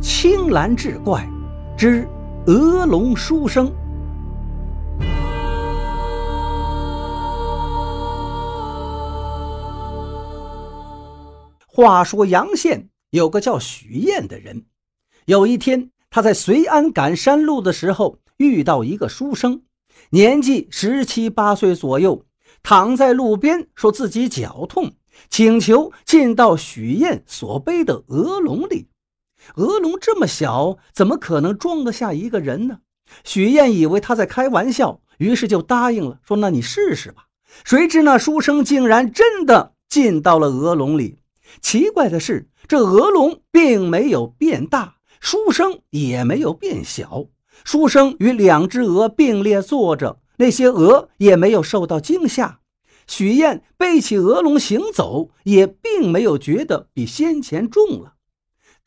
[0.00, 1.28] 青蓝志怪
[1.76, 2.08] 之
[2.46, 3.72] 鹅龙书生。
[11.66, 14.64] 话说阳县有个叫许燕的人，
[15.26, 19.62] 有一天他在随安赶山路的时候，遇到一个书生，
[20.10, 22.24] 年纪十七八岁左右，
[22.62, 24.92] 躺在路边，说自己脚痛。
[25.28, 28.86] 请求进到许燕所背的鹅笼里，
[29.56, 32.78] 鹅笼这么小，怎么可能装得下一个人呢？
[33.24, 37.24] 许燕以为他在开玩笑，于是就答应了，说：“那你试试吧。”
[37.64, 41.18] 谁知那书生竟然真的进到了鹅笼里。
[41.62, 47.24] 奇怪的是，这鹅笼并没有变大，书生也没有变小。
[47.64, 52.60] 书生与两只鹅并列坐着，那些鹅也没有受到惊吓。
[53.06, 58.16] 许燕背起鹅笼行走，也并没有觉得比先前重了。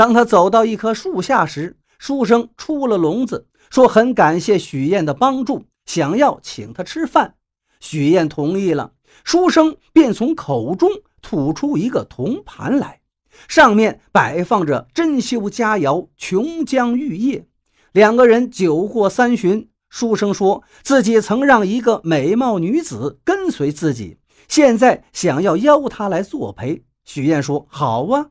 [0.00, 7.34] 当他走到一棵树下时，书生出了笼子，说很感谢许燕的帮助，想要请他吃饭。
[7.80, 8.92] 许燕同意了，
[9.24, 10.88] 书生便从口中
[11.20, 13.02] 吐出一个铜盘来，
[13.46, 17.46] 上面摆放着珍馐佳肴、琼浆玉液。
[17.92, 19.68] 两个人酒过三巡。
[19.90, 24.16] 书生说自己曾让一个美貌女子跟随自己，
[24.48, 26.84] 现在想要邀她来作陪。
[27.04, 28.30] 许燕说：“好啊。”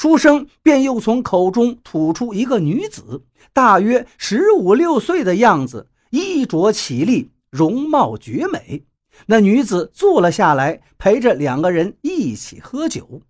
[0.00, 8.86] 书生便又从口中吐出一个女子，大约十五六岁的样子，衣着绮丽，容貌绝美。
[9.26, 13.20] 那女子坐了下来，陪着两个人一起喝酒。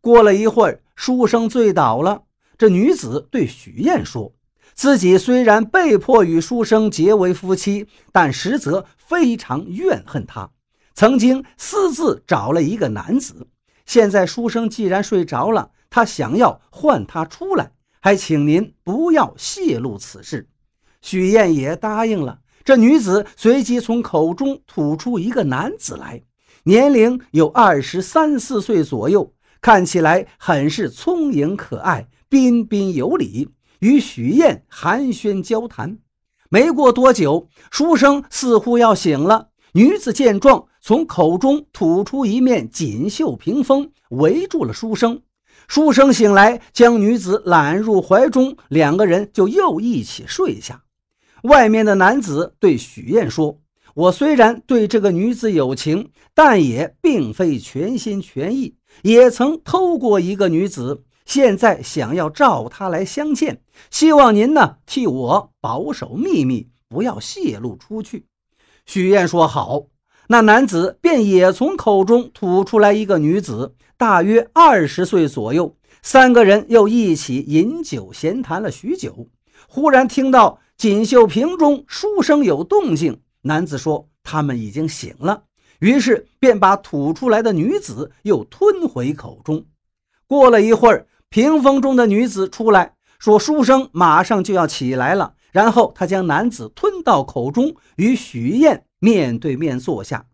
[0.00, 2.22] 过了一会儿，书生醉倒了。
[2.56, 4.32] 这女子对许燕说。
[4.72, 10.48] 自己虽然被迫与书生结为夫妻，但实则非常怨恨他。
[10.94, 13.48] 曾经私自找了一个男子，
[13.84, 20.48] 现在书生既然睡着了，他想要唤他出来，还请您不要泄露此事。
[21.02, 22.40] 许燕也答应了。
[22.64, 26.22] 这女子随即从口中吐出一个男子来，
[26.64, 33.50] 年龄有二十三四岁左右，看起来很是聪颖可爱，彬彬有礼。
[33.78, 35.98] 与许燕寒暄交谈，
[36.48, 39.50] 没过多久，书生似乎要醒了。
[39.72, 45.20] 女子见状，从口中吐出一面锦绣屏风，围住了书生。
[45.68, 50.82] 书生醒来，将女子揽入怀中，两个人就又一起睡下。
[51.42, 53.58] 外面的男子对许燕说
[53.94, 63.60] ：“我虽然对这个女子有情，但也并非全心全意，也曾偷过一个女子。”现在想要召她来相见，
[63.90, 68.26] 希望您呢替我保守秘密，不要泄露出去。
[68.86, 69.86] 许燕说好，
[70.28, 75.76] 那男子便也从口中吐出来一个女子，大约二十岁左右。
[76.02, 79.28] 三个人又一起饮酒闲谈了许久，
[79.68, 83.20] 忽然听到锦绣瓶中书生有动静。
[83.42, 85.44] 男子说他们已经醒了，
[85.80, 89.66] 于是便把吐出来的女子又吞回口中。
[90.26, 91.06] 过了一会儿。
[91.28, 100.26] 屏风中的女子出来说：“书生马上就要起来了。”然后他将男子吞到口中，与许燕面对面坐下。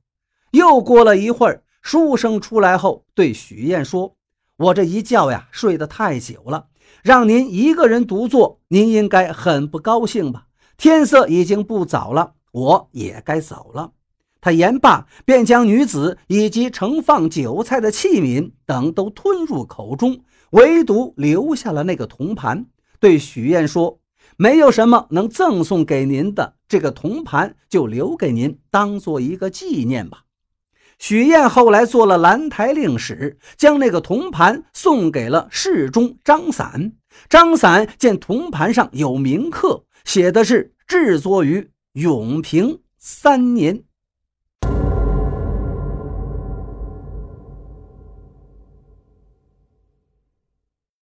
[0.50, 4.14] 又过了一会儿，书生出来后对许燕说
[4.56, 6.68] ：“我这一觉呀，睡得太久了，
[7.02, 10.46] 让您一个人独坐，您应该很不高兴吧？
[10.76, 13.92] 天色已经不早了，我也该走了。”
[14.40, 20.20] 他言罢，便将女子以及盛放酒菜的器皿等都吞入口中。
[20.50, 22.66] 唯独留下了那个铜盘，
[23.00, 24.00] 对许燕说
[24.36, 30.24] ：“没有什么能赠送给您的，这个铜盘就留给您，当做一个纪念吧。”
[31.02, 36.92] 许燕后来做了兰台令史，将那个铜盘送给了侍中张散。
[37.28, 43.82] 张散见铜盘上有铭刻，写的是制作于永平三年。